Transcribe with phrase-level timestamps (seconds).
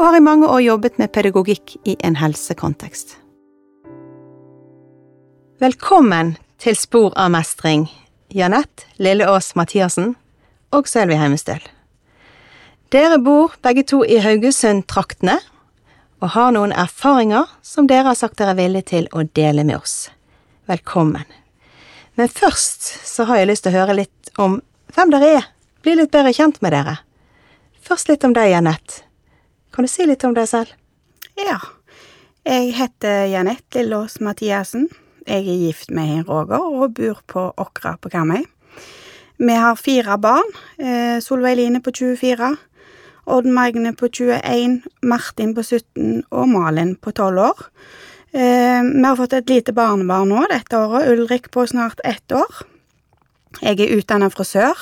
[0.00, 3.18] og har i mange år jobbet med pedagogikk i en helsekontekst.
[5.60, 7.84] Velkommen til Spor av mestring,
[8.32, 10.14] Janett Lilleås Mathiassen
[10.72, 11.60] og Sølvi Heimestøl.
[12.88, 15.36] Dere bor begge to i Haugesund-traktene
[16.24, 19.82] og har noen erfaringer som dere har sagt dere er villige til å dele med
[19.82, 20.08] oss.
[20.64, 21.28] Velkommen.
[22.16, 24.62] Men først så har jeg lyst til å høre litt om
[24.96, 25.52] hvem dere er,
[25.84, 27.02] bli litt bedre kjent med dere.
[27.84, 29.02] Først litt om deg, Janett.
[29.80, 30.74] Kan du si litt om deg selv?
[31.40, 31.54] Ja.
[32.44, 34.90] Jeg heter Janette Lillås Mathiassen.
[35.24, 38.42] Jeg er gift med Roger og bor på Åkra på Karmøy.
[39.40, 40.52] Vi har fire barn.
[40.76, 42.50] Eh, Solveig Line på 24,
[43.24, 47.64] Odd Magne på 21, Martin på 17 og Malin på 12 år.
[48.36, 52.66] Eh, vi har fått et lite barnebarn nå dette året, Ulrik på snart ett år.
[53.62, 54.76] Jeg er utdannet frisør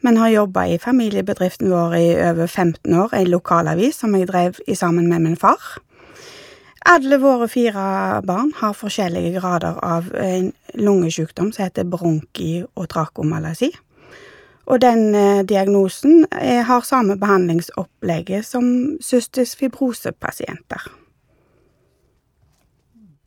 [0.00, 4.60] men har jobba i familiebedriften vår i over 15 år, ei lokalavis som jeg drev
[4.66, 5.60] i sammen med min far.
[6.88, 13.68] Alle våre fire barn har forskjellige grader av en lungesykdom som heter bronki- og trakomalasi.
[14.70, 18.64] Og den eh, diagnosen eh, har samme behandlingsopplegget som
[19.02, 20.88] cystisk fibrose-pasienter.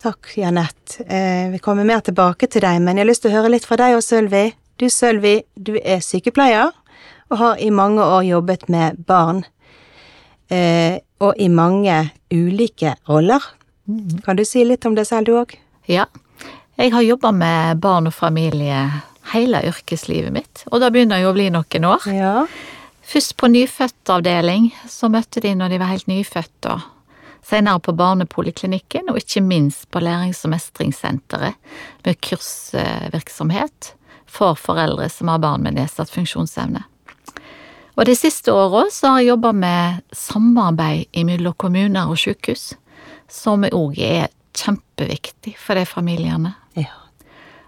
[0.04, 1.04] Takk, Janette.
[1.04, 3.68] Eh, vi kommer mer tilbake til deg, men jeg har lyst til å høre litt
[3.68, 4.48] fra deg og Sølvi.
[4.84, 6.74] Du, Sølvi, du er sykepleier
[7.32, 9.38] og har i mange år jobbet med barn,
[10.52, 11.96] eh, og i mange
[12.34, 13.46] ulike roller.
[14.26, 15.56] Kan du si litt om det selv, du òg?
[15.88, 16.10] Ja.
[16.76, 18.82] Jeg har jobba med barn og familie
[19.32, 22.12] hele yrkeslivet mitt, og da begynner jeg å bli noen år.
[22.12, 22.36] Ja.
[23.08, 26.76] Først på nyfødtavdeling, så møtte de når de var helt nyfødte,
[27.40, 33.94] senere på barnepoliklinikken, og ikke minst på lærings- og mestringssenteret med kursvirksomhet
[34.34, 36.82] for foreldre som har barn med nedsatt funksjonsevne.
[37.94, 42.72] Og de siste åra så har jeg jobba med samarbeid mellom kommuner og sykehus,
[43.30, 46.56] som òg er kjempeviktig for de familiene.
[46.78, 46.90] Ja.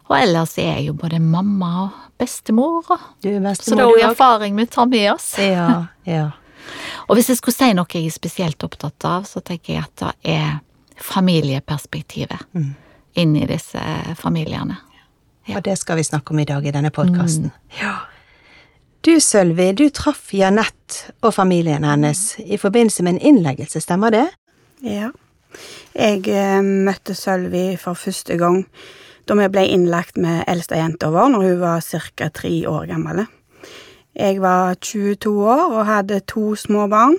[0.09, 2.85] Og ellers er jeg jo både mamma og bestemor,
[3.21, 5.35] Du er så det er òg erfaring vi tar med oss.
[5.37, 6.31] Ja, ja.
[7.07, 9.95] Og hvis jeg skulle si noe jeg er spesielt opptatt av, så tenker jeg at
[10.01, 10.59] det er
[10.97, 12.73] familieperspektivet Mm.
[13.15, 13.79] inn i disse
[14.15, 14.77] familiene.
[15.45, 15.59] Ja.
[15.59, 17.51] Og det skal vi snakke om i dag i denne podkasten.
[17.77, 17.99] Ja.
[19.05, 24.25] Du, Sølvi, du traff Janette og familien hennes i forbindelse med en innleggelse, stemmer det?
[24.81, 25.11] Ja.
[25.93, 28.63] Jeg eh, møtte Sølvi for første gang
[29.29, 32.31] da vi ble innlagt med eldstejenta vår når hun var ca.
[32.33, 33.23] tre år gammel.
[34.15, 37.17] Jeg var 22 år og hadde to små barn.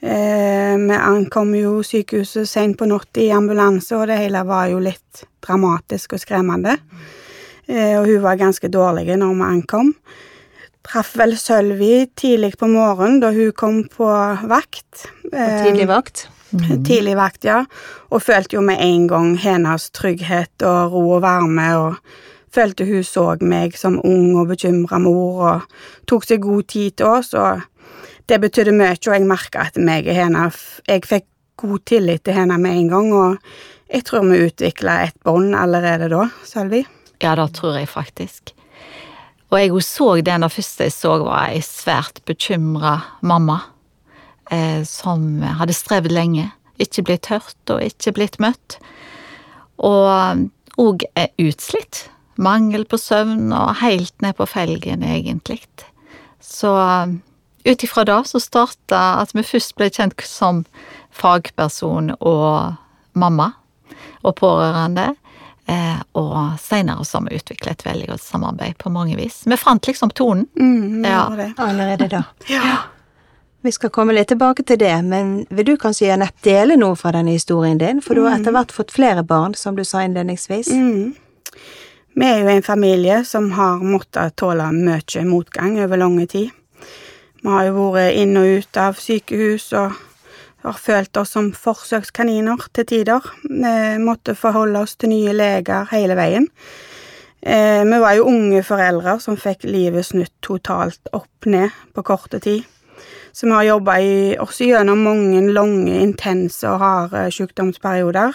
[0.00, 4.80] Eh, vi ankom jo sykehuset seint på natta i ambulanse, og det hele var jo
[4.80, 6.76] litt dramatisk og skremmende.
[6.76, 7.22] Eh,
[7.66, 9.92] og hun var ganske dårlig når vi ankom.
[10.86, 14.06] Traff vel Sølvi tidlig på morgenen da hun kom på
[14.46, 15.08] vakt.
[15.26, 16.28] På Eh, tidlig vakt?
[16.86, 17.64] Tidlig vakt, ja.
[18.10, 21.96] Og følte jo med en gang hennes trygghet og ro og varme, og
[22.54, 27.10] følte hun så meg som ung og bekymra mor, og tok seg god tid til
[27.18, 27.66] oss, og
[28.30, 30.50] det betydde mye, og jeg merka at meg og henne
[30.86, 33.36] Jeg fikk god tillit til henne med en gang, og
[33.92, 36.84] jeg tror vi utvikla et bånd allerede da, Sølvi.
[37.22, 38.52] Ja, det tror jeg faktisk.
[39.50, 43.60] Og jeg så det det først jeg så, var ei svært bekymra mamma.
[44.50, 46.50] Eh, som hadde strevd lenge.
[46.78, 48.78] Ikke blitt hørt og ikke blitt møtt.
[49.78, 50.46] Og
[50.78, 51.06] òg
[51.42, 52.06] utslitt.
[52.36, 55.62] Mangel på søvn og helt ned på felgen, egentlig.
[56.40, 56.68] Så
[57.66, 60.64] ut ifra det så starta at vi først ble kjent som
[61.16, 62.76] fagperson og
[63.16, 63.54] mamma
[64.22, 65.14] og pårørende.
[65.66, 69.40] Eh, og seinere så har vi utvikla et veldig godt samarbeid på mange vis.
[69.50, 70.46] Vi fant liksom tonen.
[70.58, 71.28] Mm, Ja.
[71.36, 71.52] det.
[71.58, 72.22] Allerede da.
[72.48, 72.76] Ja.
[73.66, 77.10] Vi skal komme litt tilbake til det, men vil du kanskje Janette dele noe fra
[77.16, 77.98] denne historien din?
[78.00, 80.68] For du har etter hvert fått flere barn, som du sa innledningsvis.
[80.70, 81.16] Mm.
[82.14, 86.50] Vi er jo en familie som har måttet tåle mye motgang over lang tid.
[87.42, 89.98] Vi har jo vært inn og ut av sykehus og
[90.66, 93.24] har følt oss som forsøkskaniner til tider.
[93.46, 96.48] Vi måtte forholde oss til nye leger hele veien.
[97.42, 102.40] Eh, Vi var jo unge foreldre som fikk livet snudd totalt opp ned på korte
[102.42, 102.64] tid.
[103.32, 103.98] Så vi har jobba
[104.40, 108.32] også gjennom mange lange, intense og harde sykdomsperioder.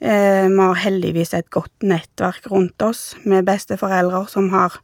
[0.00, 4.78] Eh, vi har heldigvis et godt nettverk rundt oss med besteforeldre som har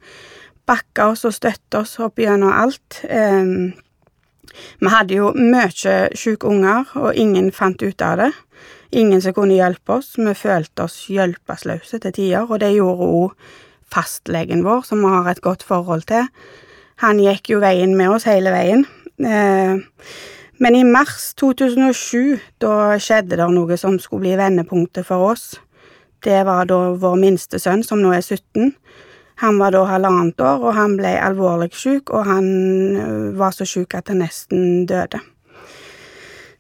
[0.67, 3.00] backa oss og støttet oss opp gjennom alt.
[3.09, 3.73] Eh,
[4.81, 8.31] vi hadde jo mye syke unger, og ingen fant ut av det.
[8.97, 10.15] Ingen som kunne hjelpe oss.
[10.17, 13.50] Vi følte oss hjelpeløse til tider, og det gjorde òg
[13.93, 16.27] fastlegen vår, som vi har et godt forhold til.
[17.05, 18.85] Han gikk jo veien med oss hele veien.
[19.19, 19.79] Eh,
[20.59, 25.53] men i mars 2007, da skjedde det noe som skulle bli vendepunktet for oss.
[26.25, 28.73] Det var da vår minste sønn, som nå er 17.
[29.38, 32.46] Han var da halvannet år, og han ble alvorlig syk, og han
[32.99, 35.20] øh, var så syk at han nesten døde.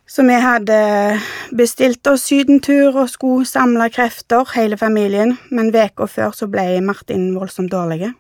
[0.08, 0.76] Så vi hadde
[1.52, 7.34] bestilt oss sydentur og skulle samle krefter, hele familien, men veka før så ble Martin
[7.36, 8.14] voldsomt dårlig.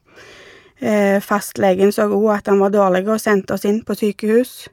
[0.78, 4.68] Eh, fastlegen så òg at han var dårlig og sendte oss inn på sykehus.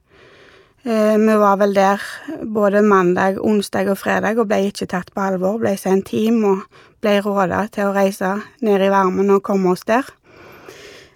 [0.85, 2.01] Eh, vi var vel der
[2.45, 5.57] både mandag, onsdag og fredag og ble ikke tatt på alvor.
[5.57, 9.81] Ble sendt hjem og ble råda til å reise ned i varmen og komme oss
[9.89, 10.05] der.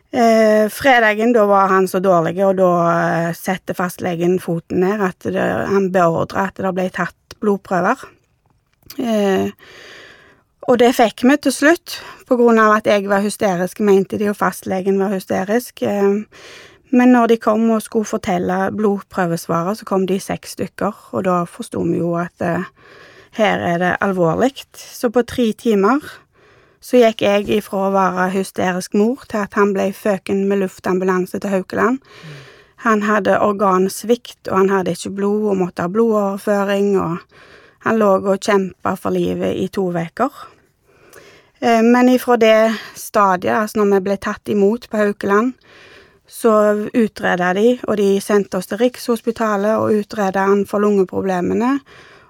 [0.09, 5.03] Eh, fredagen, da var han så dårlig, og da eh, satte fastlegen foten ned.
[5.05, 8.07] At det, han beordra at det ble tatt blodprøver.
[8.97, 9.53] Eh,
[10.65, 14.31] og det fikk vi til slutt, på grunn av at jeg var hysterisk, mente de,
[14.33, 15.85] og fastlegen var hysterisk.
[15.85, 16.25] Eh,
[16.89, 21.43] men når de kom og skulle fortelle blodprøvesvaret, så kom de seks stykker, og da
[21.45, 22.65] forsto vi jo at eh,
[23.37, 24.55] her er det alvorlig.
[24.73, 26.01] Så på tre timer
[26.81, 31.41] så gikk jeg ifra å være hysterisk mor til at han ble føken med luftambulanse
[31.41, 31.99] til Haukeland.
[32.87, 37.19] Han hadde organsvikt, og han hadde ikke blod og måtte ha blodoverføring, og
[37.85, 40.31] han lå og kjempa for livet i to uker.
[41.59, 45.53] Eh, men ifra det stadiet, altså når vi ble tatt imot på Haukeland,
[46.29, 46.53] så
[46.93, 51.79] utreda de, og de sendte oss til Rikshospitalet og utreda han for lungeproblemene.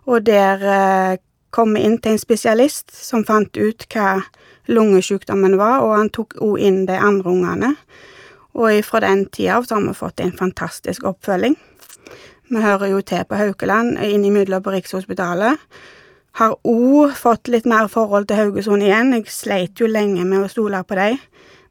[0.10, 1.18] Og der eh,
[1.52, 4.22] kom vi inn til en spesialist som fant ut hva
[4.70, 7.74] lungesykdommen var, og han tok òg inn de andre ungene.
[8.58, 11.58] Og fra den tida av så har vi fått en fantastisk oppfølging.
[12.50, 15.60] Vi hører jo til på Haukeland, innimellom på Rikshospitalet.
[16.40, 19.14] Har òg fått litt mer forhold til Haugesund igjen.
[19.18, 21.20] Jeg sleit jo lenge med å stole på dem.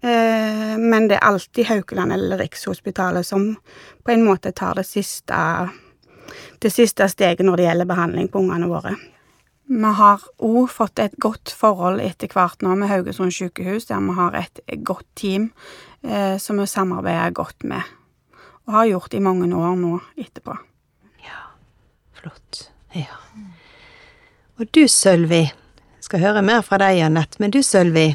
[0.00, 3.56] Eh, men det er alltid Haukeland eller Rikshospitalet som
[4.04, 5.68] på en måte tar det siste,
[6.62, 8.94] det siste steget når det gjelder behandling på ungene våre.
[9.68, 14.14] Vi har òg fått et godt forhold etter hvert nå med Haugesund sykehus, der vi
[14.16, 15.50] har et godt team
[16.00, 17.82] eh, som vi samarbeider godt med,
[18.64, 20.56] og har gjort i mange år nå etterpå.
[21.26, 21.42] Ja,
[22.16, 22.70] flott.
[22.96, 23.18] Ja.
[24.58, 25.44] Og du, Sølvi,
[26.00, 28.08] skal høre mer fra deg, Janett, men du, Sølvi,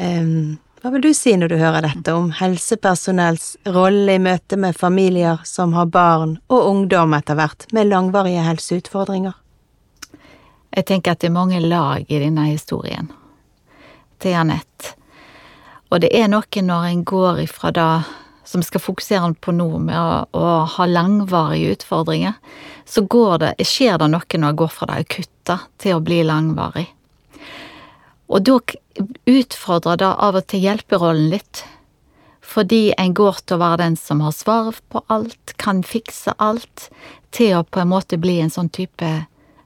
[0.00, 4.76] um, hva vil du si når du hører dette om helsepersonells rolle i møte med
[4.76, 9.32] familier som har barn og ungdom etter hvert med langvarige helseutfordringer?
[10.76, 13.08] Jeg tenker at det er mange lag i denne historien
[14.20, 14.92] til Anette.
[15.88, 17.88] Og det er noe når en går ifra det
[18.44, 22.36] som skal fokusere på nå, med å, å, ha langvarige utfordringer,
[22.84, 23.06] så
[23.40, 26.90] det, skjer det noe når en går fra det akutte til å bli langvarig.
[28.28, 28.58] Og da
[29.28, 31.64] utfordrer det av og til hjelperollen litt.
[32.44, 36.88] Fordi en går til å være den som har svaret på alt, kan fikse alt,
[37.34, 39.12] til å på en måte bli en sånn type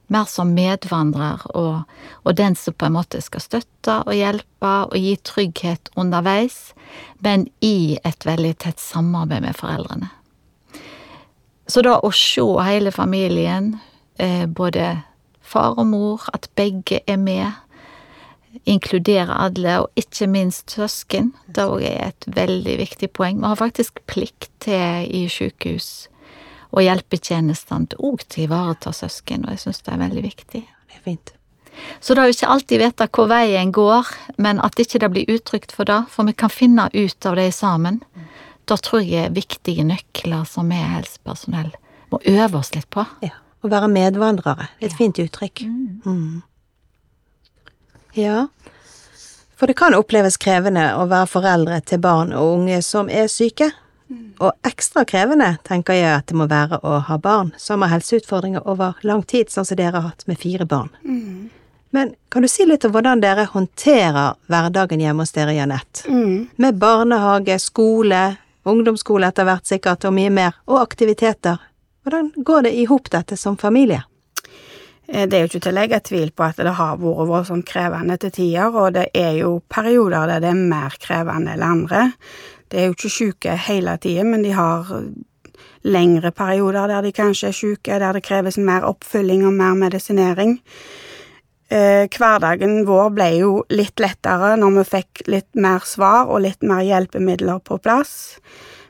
[0.09, 1.83] mer som medvandrer og,
[2.25, 6.73] og, den som på en måte skal støtte og hjelpe og gi trygghet underveis,
[7.21, 10.09] men i et veldig tett samarbeid med foreldrene.
[11.69, 13.75] Så da å se hele familien,
[14.17, 15.03] eh, både
[15.45, 17.53] far og mor, at begge er med,
[18.69, 21.33] inkludere alle, og ikke minst søsken.
[21.47, 23.41] Det òg er et veldig viktig poeng.
[23.43, 26.09] Vi har faktisk plikt til i sykehus
[26.69, 30.63] og hjelpetjenestene òg til å ivareta søsken, og jeg syns det er veldig viktig.
[30.69, 31.33] Det er fint.
[32.01, 34.11] Så det er jo ikke alltid vite hvor veien går,
[34.43, 37.51] men at ikke det blir uttrykt for det, for vi kan finne ut av det
[37.57, 38.03] sammen.
[38.69, 41.71] Da tror jeg er viktige nøkler som vi helsepersonell
[42.13, 43.05] må øve oss litt på.
[43.25, 44.69] Ja, Å være medvandrere.
[44.79, 45.65] Er et fint uttrykk.
[45.67, 46.03] Mm.
[46.05, 46.43] mm.
[48.19, 48.49] Ja,
[49.59, 53.73] for det kan oppleves krevende å være foreldre til barn og unge som er syke.
[54.39, 58.69] Og ekstra krevende tenker jeg at det må være å ha barn som har helseutfordringer
[58.71, 60.93] over lang tid, sånn som dere har hatt med fire barn.
[61.03, 61.49] Mm.
[61.91, 66.05] Men kan du si litt om hvordan dere håndterer hverdagen hjemme hos dere, Janett?
[66.07, 66.47] Mm.
[66.57, 68.23] Med barnehage, skole,
[68.69, 71.59] ungdomsskole etter hvert sikkert, og mye mer, og aktiviteter.
[72.07, 74.05] Hvordan går det i hop dette som familie?
[75.09, 77.67] Eh, det er jo ikke til å legge tvil på at det har vært voldsomt
[77.69, 82.05] krevende til tider, og det er jo perioder der det er mer krevende enn andre.
[82.69, 84.93] Det er jo ikke syke hele tida, men de har
[85.89, 90.59] lengre perioder der de kanskje er syke, der det kreves mer oppfylling og mer medisinering.
[91.69, 96.65] Eh, hverdagen vår ble jo litt lettere når vi fikk litt mer svar og litt
[96.65, 98.39] mer hjelpemidler på plass.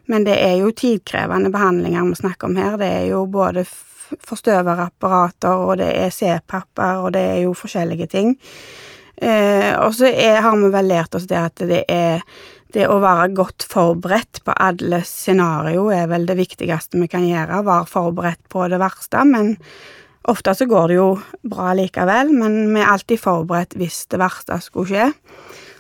[0.08, 2.76] Men det er jo tidkrevende behandlinger vi snakker om her.
[2.80, 3.66] Det er jo både
[4.24, 8.36] forstøverapparater, og det er C-papper, og det er jo forskjellige ting.
[9.18, 12.22] Eh, og så har vi vel lært oss det at det er
[12.74, 17.62] det å være godt forberedt på alle scenario er vel det viktigste vi kan gjøre.
[17.64, 19.54] Være forberedt på det verste, men
[20.28, 21.08] ofte så går det jo
[21.48, 22.34] bra likevel.
[22.36, 25.08] Men vi er alltid forberedt hvis det verste skulle skje.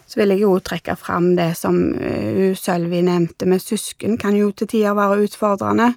[0.08, 4.50] Så vil jeg jo trekke fram det som uh, Sølvi nevnte med søsken, kan jo
[4.56, 5.92] til tider være utfordrende.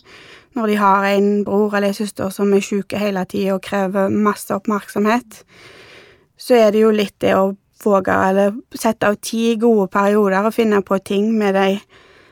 [0.55, 4.11] Når de har en bror eller en søster som er syke hele tida og krever
[4.11, 5.43] masse oppmerksomhet,
[6.35, 7.53] så er det jo litt det å
[7.85, 11.79] våge eller sette av ti gode perioder og finne på ting med de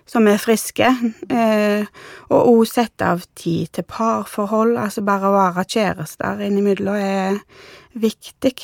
[0.10, 0.88] som er friske,
[1.30, 1.86] eh,
[2.34, 7.38] og òg sette av tid til parforhold, altså bare å være kjærester innimellom er
[8.00, 8.56] viktig,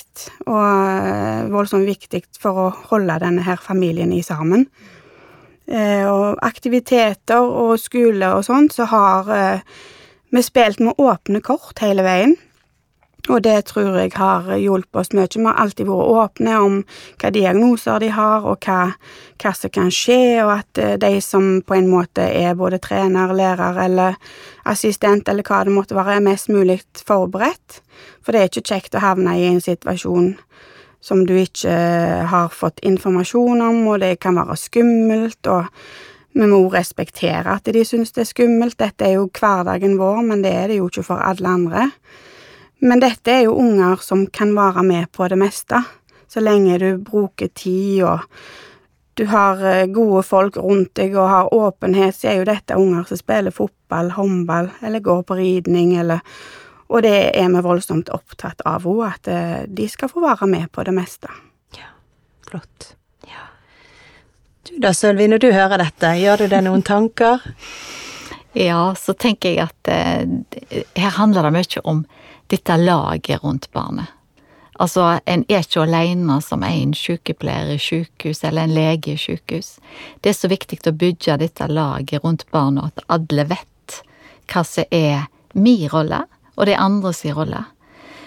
[0.47, 4.65] og eh, voldsomt viktig for å holde denne her familien i sammen.
[5.65, 9.31] Eh, og aktiviteter og skole og sånn, så har
[10.33, 12.37] vi spilt med åpne kort hele veien.
[13.25, 15.29] Og det tror jeg har hjulpet oss mye.
[15.34, 16.75] Vi har alltid vært åpne om
[17.22, 18.91] hva diagnoser de har, og hva,
[19.41, 23.34] hva, som kan skje, og at eh, de som på en måte er både trener,
[23.34, 24.20] lærer eller
[24.70, 27.82] assistent, eller hva det måtte være, er mest mulig forberedt.
[28.22, 30.36] For det er ikke kjekt å havne i en situasjon
[31.05, 31.74] som du ikke
[32.29, 35.70] har fått informasjon om, og det kan være skummelt, og
[36.36, 38.77] vi må respektere at de syns det er skummelt.
[38.82, 41.86] Dette er jo hverdagen vår, men det er det jo ikke for alle andre.
[42.79, 45.82] Men dette er jo unger som kan være med på det meste,
[46.27, 48.25] så lenge du bruker tid og
[49.15, 53.05] du har eh, gode folk rundt deg og har åpenhet, så er jo dette unger
[53.08, 56.20] som spiller fotball, håndball eller går på ridning eller
[56.88, 60.67] Og det er vi voldsomt opptatt av òg, at eh, de skal få være med
[60.72, 61.32] på det meste.
[61.74, 61.88] Ja,
[62.46, 62.91] flott.
[63.25, 63.48] Ja.
[64.70, 67.41] Du da, Sølvi, når du hører dette, gjør du deg noen tanker?
[68.53, 72.05] Ja, så tenker jeg at eh, her handler det mye om
[72.47, 74.11] dette laget rundt barnet.
[74.75, 79.77] Altså, en er ikke alene som en sykepleier i sykehus eller en lege i sykehus.
[80.19, 84.01] Det er så viktig å bygge dette laget rundt barnet, at alle vet
[84.51, 86.25] hva som er min rolle,
[86.55, 87.63] og de er andres rolle.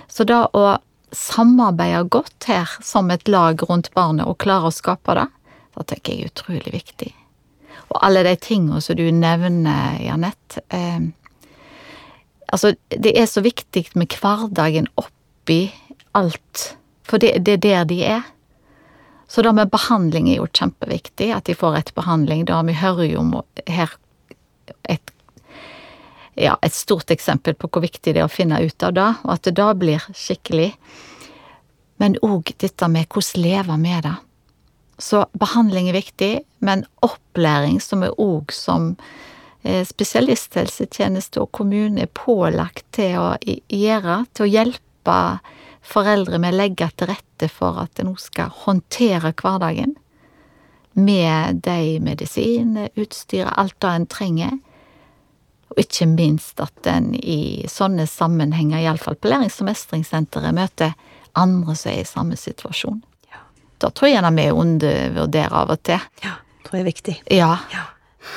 [0.09, 0.79] Så da å
[1.13, 5.29] samarbeide godt her som et lag rundt barnet, og klare å skape det,
[5.77, 7.13] det tenker jeg er utrolig viktig.
[7.89, 11.01] Og alle de tingene som du nevner, Janette, eh,
[12.49, 15.69] Altså, det er så viktig med hverdagen oppi
[16.17, 16.65] alt,
[17.05, 18.27] for det, det er der de er.
[19.29, 22.47] Så det med behandling er jo kjempeviktig, at de får rett behandling.
[22.49, 23.35] Da vi hører jo om
[23.69, 23.93] her
[24.89, 25.13] et,
[26.41, 29.35] ja, et stort eksempel på hvor viktig det er å finne ut av det, og
[29.37, 30.71] at det da blir skikkelig.
[32.01, 34.17] Men òg dette med hvordan leve med det.
[34.99, 36.33] Så behandling er viktig,
[36.65, 38.95] men opplæring, som er òg som
[39.85, 45.17] spesialisthelsetjeneste og kommune er pålagt til å gjøre, til å hjelpe
[45.89, 49.97] foreldre med å legge til rette for at en skal håndtere hverdagen
[50.99, 54.57] med de medisinene, utstyret, alt det en trenger.
[55.69, 60.97] Og ikke minst at en i sånne sammenhenger, iallfall på Lærings- og mestringssenteret, møter
[61.39, 62.99] andre som er i samme situasjon.
[63.31, 63.45] Ja.
[63.79, 66.03] Da tror jeg gjerne vi undervurderer av og til.
[66.25, 67.17] Ja, tror jeg er viktig.
[67.37, 67.53] Ja.
[67.73, 67.85] ja.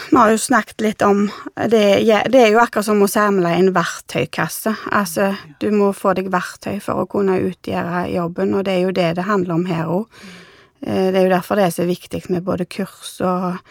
[0.10, 1.83] Vi har jo snakket litt om det,
[2.31, 4.74] det er jo akkurat som å samle en verktøykasse.
[4.91, 5.31] Altså,
[5.63, 9.10] du må få deg verktøy for å kunne utgjøre jobben, og det er jo det
[9.19, 10.24] det handler om her òg.
[10.81, 13.62] Eh, det er jo derfor det er så viktig med både kurs og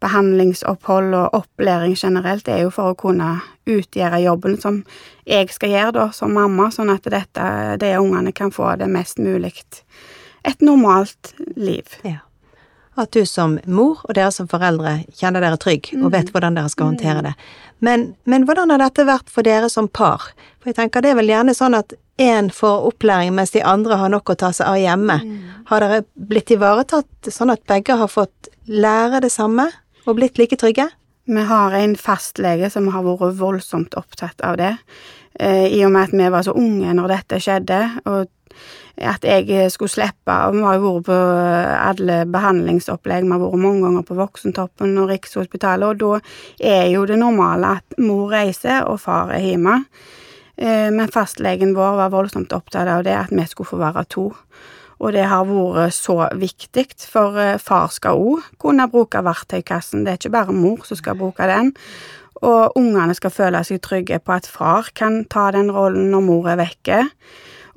[0.00, 2.46] behandlingsopphold og opplæring generelt.
[2.46, 3.34] Det er jo for å kunne
[3.68, 4.80] utgjøre jobben som
[5.28, 9.20] jeg skal gjøre da, som mamma, sånn at dette, de ungene kan få det mest
[9.20, 9.52] mulig
[10.48, 12.00] et normalt liv.
[12.06, 12.22] Ja
[13.02, 16.34] at du som mor og dere som foreldre kjenner dere trygg og vet mm.
[16.34, 17.34] hvordan dere skal håndtere det.
[17.80, 20.30] Men, men, hvordan har dette vært for dere som par?
[20.60, 23.96] For jeg tenker det er vel gjerne sånn at én får opplæring mens de andre
[23.96, 25.16] har nok å ta seg av hjemme.
[25.24, 25.36] Mm.
[25.70, 29.70] Har dere blitt ivaretatt sånn at begge har fått lære det samme
[30.04, 30.90] og blitt like trygge?
[31.30, 34.74] Vi har en fastlege som har vært voldsomt opptatt av det.
[35.38, 37.80] Eh, I og med at vi var så unge når dette skjedde,
[38.10, 38.28] og
[38.96, 40.36] at jeg skulle slippe.
[40.46, 41.18] Og vi har jo vært på
[41.90, 47.04] alle behandlingsopplegg, vi har vært mange ganger på Voksentoppen og Rikshospitalet, og da er jo
[47.08, 49.80] det normale at mor reiser og far er hjemme.
[50.60, 54.28] Eh, men fastlegen vår var voldsomt opptatt av det, at vi skulle få være to.
[55.00, 60.04] Og det har vært så viktig, for eh, far skal òg kunne bruke verktøykassen.
[60.04, 61.74] Det er ikke bare mor som skal bruke den.
[62.40, 66.46] og ungene skal føle seg trygge på at far kan ta den rollen når mor
[66.48, 67.02] er vekke.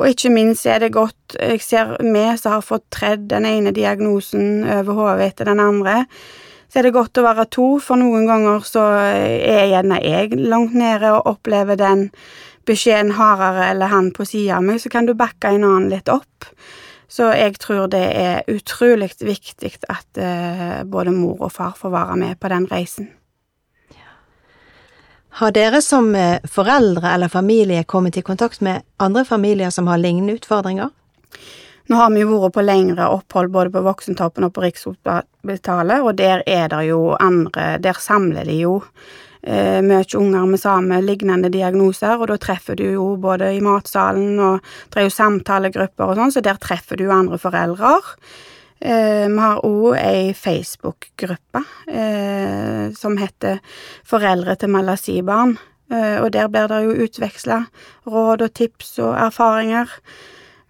[0.04, 3.72] Og ikke minst er det godt, jeg ser vi som har fått tredd den ene
[3.72, 6.02] diagnosen over hodet etter den andre,
[6.68, 10.76] så er det godt å være to, for noen ganger så er gjerne jeg langt
[10.76, 12.10] nede og opplever den
[12.68, 16.12] beskjeden hardere eller han på sida av meg, så kan du backe en annen litt
[16.12, 16.52] opp.
[17.08, 22.20] Så jeg tror det er utrolig viktig at eh, både mor og far får være
[22.20, 23.12] med på den reisen.
[25.36, 29.98] Har dere som eh, foreldre eller familie kommet i kontakt med andre familier som har
[29.98, 30.92] lignende utfordringer?
[31.90, 36.14] Nå har vi jo vært på lengre opphold både på Voksentoppen og på Rikshospitalet, og
[36.22, 38.76] der er det jo andre Der samler de jo
[39.42, 44.38] eh, mye unger med samme lignende diagnoser, og da treffer du jo både i matsalen
[44.38, 44.62] og
[44.94, 47.98] det er jo samtalegrupper og sånn, så der treffer du jo andre foreldre.
[48.82, 53.62] Eh, vi har òg ei Facebook-gruppe eh, som heter
[54.06, 55.58] Foreldre til malasibarn,
[55.92, 57.64] eh, og der blir det jo utveksla
[58.08, 59.88] råd og tips og erfaringer.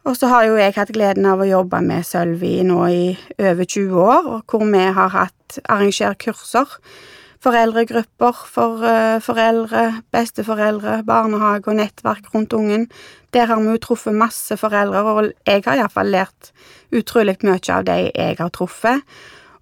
[0.03, 3.03] Og så har jo jeg hatt gleden av å jobbe med Sølvi nå i
[3.39, 6.67] over 20 år, hvor vi har hatt arrangert kurser.
[7.43, 9.83] Foreldregrupper for uh, foreldre,
[10.15, 12.87] besteforeldre, barnehage og nettverk rundt ungen.
[13.35, 16.53] Der har vi jo truffet masse foreldre, og jeg har iallfall lært
[16.93, 19.03] utrolig mye av de jeg har truffet.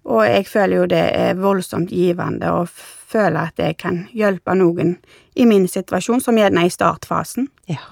[0.04, 2.64] Og jeg føler jo det er voldsomt givende å
[3.12, 4.96] føle at jeg kan hjelpe noen
[5.38, 7.48] i min situasjon, som gjerne er i startfasen.
[7.70, 7.82] Ja.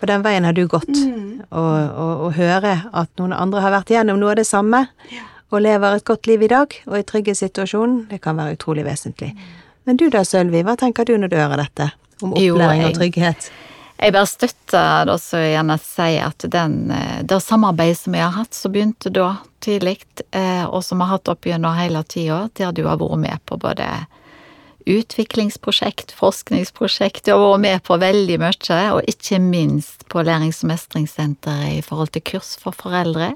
[0.00, 0.88] På den veien har du gått.
[0.88, 1.42] Mm.
[1.50, 5.26] Og, og, og, høre at noen andre har vært igjennom noe av det samme, ja.
[5.50, 8.84] Og lever et godt liv i dag, og i trygge situasjonen, det kan være utrolig
[8.86, 9.32] vesentlig.
[9.34, 9.48] Mm.
[9.88, 11.90] Men du da, Sølvi, hva tenker du når du hører dette?
[12.20, 13.50] Om opplæring og trygghet?
[14.00, 18.36] Jeg bare støtter det så gjerne sier at den, eh, det samarbeidet som jeg har
[18.38, 19.98] hatt, som begynte da tidlig,
[20.32, 23.44] eh, og som vi har hatt opp gjennom hele tida, der du har vært med
[23.44, 23.88] på både
[24.88, 27.26] utviklingsprosjekt, forskningsprosjekt.
[27.26, 31.84] Du har vært med på veldig mye, og ikke minst på Lærings- og mestringssenteret i
[31.84, 33.34] forhold til kurs for foreldre.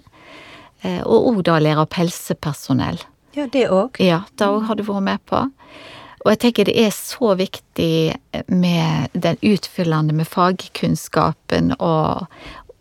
[0.84, 3.00] Eh, og òg da lære opp helsepersonell.
[3.34, 3.98] Ja, det òg.
[4.02, 5.46] Ja, det òg har du vært med på.
[6.24, 8.14] Og jeg tenker det er så viktig
[8.48, 12.30] med den utfyllende med fagkunnskapen og,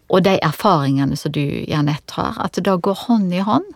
[0.07, 3.67] og de erfaringene som du, Janett har, at det da går hånd i hånd.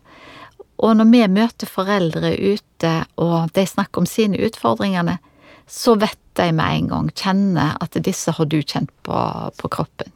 [0.78, 5.18] Og når vi møter foreldre ute, og de snakker om sine utfordringene,
[5.68, 9.18] så vet de med en gang, kjenner at disse har du kjent på,
[9.58, 10.14] på kroppen.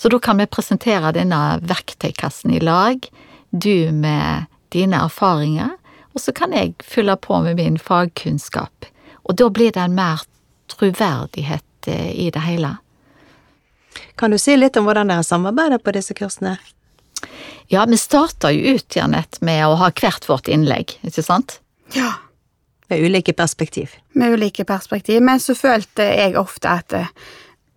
[0.00, 3.04] Så da kan vi presentere denne verktøykassen i lag,
[3.50, 5.76] du med dine erfaringer,
[6.14, 8.86] og så kan jeg fylle på med min fagkunnskap.
[9.22, 10.22] Og da blir det en mer
[10.70, 12.76] troverdighet eh, i det hele.
[14.18, 16.56] Kan du si litt om hvordan dere samarbeider på disse kursene?
[17.70, 21.60] Ja, vi starter jo ut, Janett, med å ha hvert vårt innlegg, ikke sant?
[21.94, 22.16] Ja.
[22.90, 23.94] Med ulike perspektiv.
[24.18, 27.12] Med ulike perspektiv, men så følte jeg ofte at eh,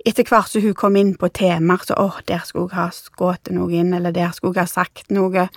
[0.05, 3.51] etter hvert som hun kom inn på temaer, så åh, der skulle jeg ha skutt
[3.51, 5.47] inn, eller der skulle jeg ha sagt noe.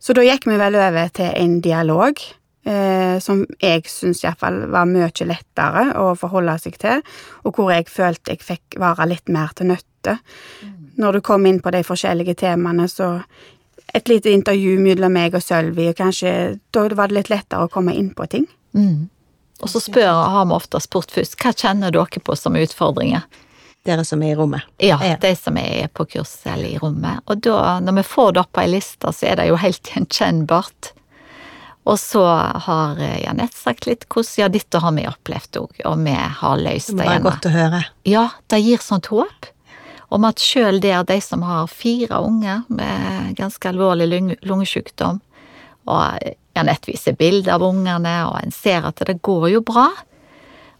[0.00, 2.20] Så da gikk vi vel over til en dialog,
[2.64, 7.04] eh, som jeg syns iallfall var mye lettere å forholde seg til,
[7.44, 10.18] og hvor jeg følte jeg fikk være litt mer til nytte.
[10.64, 10.76] Mm.
[11.00, 13.18] Når du kom inn på de forskjellige temaene, så
[13.94, 16.32] et lite intervju mellom meg og Sølvi, og kanskje
[16.74, 18.46] da var det litt lettere å komme inn på ting.
[18.76, 19.08] Mm.
[19.60, 23.26] Og så spør, har vi ofte spurt først, hva kjenner dere på som utfordringer?
[23.88, 24.66] Dere som er i rommet?
[24.76, 25.16] Ja, ja.
[25.20, 27.22] de som er på kurs eller i rommet.
[27.26, 29.88] Og da, når vi får det opp på ei liste, så er det jo helt
[29.94, 30.92] gjenkjennbart.
[31.88, 32.22] Og så
[32.66, 36.92] har Janett sagt litt hvordan ja, dette har vi opplevd òg, og vi har løst
[36.92, 37.00] det.
[37.00, 37.80] Det er godt å høre.
[38.06, 39.48] Ja, det gir sånt håp
[40.10, 44.08] om at sjøl der de som har fire unger med ganske alvorlig
[44.42, 45.20] lungesykdom,
[45.90, 49.86] og Janett viser bilder av ungene, og en ser at det går jo bra,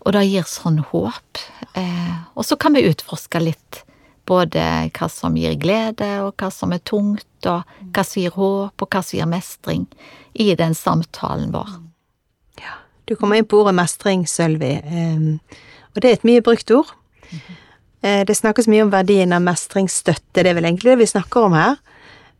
[0.01, 1.41] og det gir sånn håp.
[1.79, 3.83] Eh, og så kan vi utforske litt
[4.31, 4.63] både
[4.95, 8.89] hva som gir glede, og hva som er tungt, og hva som gir håp, og
[8.89, 9.87] hva som gir mestring,
[10.33, 11.73] i den samtalen vår.
[12.63, 12.79] Ja,
[13.11, 15.59] du kommer inn på ordet mestring, Sølvi, eh,
[15.91, 16.95] og det er et mye brukt ord.
[18.01, 21.49] Eh, det snakkes mye om verdien av mestringsstøtte, det er vel egentlig det vi snakker
[21.49, 21.81] om her.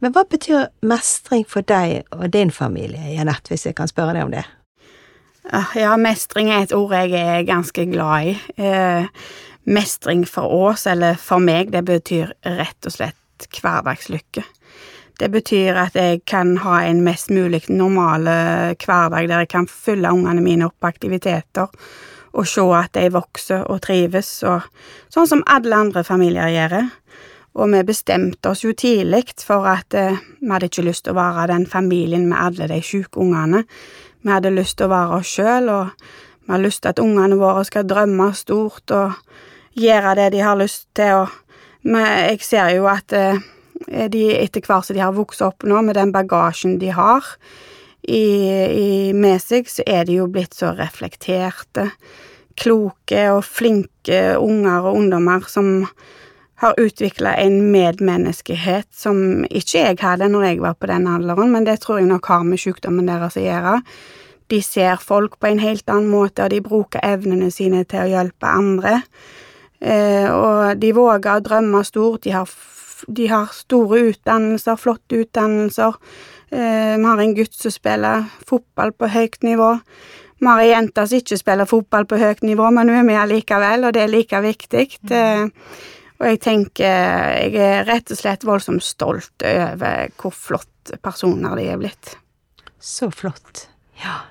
[0.01, 4.25] Men hva betyr mestring for deg og din familie, Janette, hvis jeg kan spørre deg
[4.25, 4.47] om det?
[5.53, 8.35] Ah, ja, mestring er et ord jeg er ganske glad i.
[8.63, 9.09] Eh,
[9.67, 14.45] mestring for oss, eller for meg, det betyr rett og slett hverdagslykke.
[15.21, 18.25] Det betyr at jeg kan ha en mest mulig normal
[18.81, 21.69] hverdag der jeg kan fylle ungene mine opp på aktiviteter
[22.33, 24.63] og se at de vokser og trives, og
[25.13, 26.77] sånn som alle andre familier gjør.
[27.59, 31.19] Og vi bestemte oss jo tidlig for at eh, vi hadde ikke lyst til å
[31.19, 33.65] være den familien med alle de sjuke ungene.
[34.23, 35.93] Vi hadde lyst til å være oss sjøl, og
[36.45, 39.17] vi har lyst til at ungene våre skal drømme stort og
[39.79, 41.23] gjøre det de har lyst til.
[41.23, 43.41] Og jeg ser jo at eh,
[44.13, 47.25] de etter hvert som de har vokst opp nå, med den bagasjen de har
[48.03, 51.91] i, i, med seg, så er de jo blitt så reflekterte,
[52.61, 55.87] kloke og flinke unger og ungdommer som
[56.61, 61.65] har utvikla en medmenneskelighet som ikke jeg hadde når jeg var på den alderen, men
[61.65, 63.79] det tror jeg nok har med sykdommen deres å gjøre.
[64.51, 68.11] De ser folk på en helt annen måte, og de bruker evnene sine til å
[68.11, 68.99] hjelpe andre.
[69.81, 72.25] Eh, og de våger å drømme stort.
[72.27, 72.51] De har,
[73.07, 75.97] de har store utdannelser, flotte utdannelser.
[76.51, 79.77] Eh, vi har en gutt som spiller fotball på høyt nivå.
[80.41, 83.33] Vi har ei jente som ikke spiller fotball på høyt nivå, men hun er med
[83.33, 84.87] likevel, og det er like viktig.
[85.09, 85.55] Mm.
[86.21, 91.71] Og jeg tenker jeg er rett og slett voldsomt stolt over hvor flott personer de
[91.73, 92.17] er blitt.
[92.81, 93.69] Så flott.
[94.03, 94.23] Ja.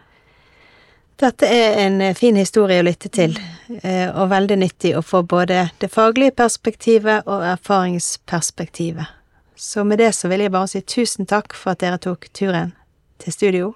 [1.19, 3.33] Dette er en eh, fin historie å lytte til,
[3.81, 9.17] eh, og veldig nyttig å få både det faglige perspektivet og erfaringsperspektivet.
[9.59, 12.71] Så med det så vil jeg bare si tusen takk for at dere tok turen
[13.19, 13.73] til studio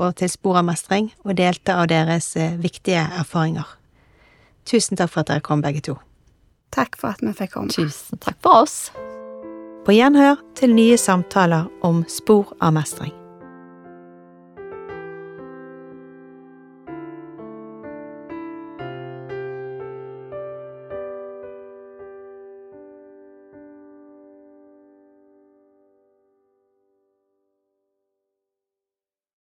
[0.00, 3.68] og til Spor av mestring og delte av deres eh, viktige erfaringer.
[4.64, 6.00] Tusen takk for at dere kom, begge to.
[6.70, 7.74] Takk for at vi fikk komme.
[7.74, 8.76] Tusen takk for oss.
[9.86, 13.14] På gjenhør til nye samtaler om spor av mestring.